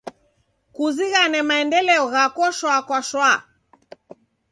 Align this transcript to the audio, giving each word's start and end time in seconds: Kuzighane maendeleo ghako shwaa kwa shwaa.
Kuzighane 0.75 1.39
maendeleo 1.49 2.05
ghako 2.13 2.45
shwaa 2.57 2.81
kwa 2.87 2.99
shwaa. 3.09 3.37